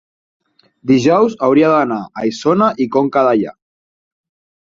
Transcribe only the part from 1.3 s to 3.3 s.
hauria d'anar a Isona i Conca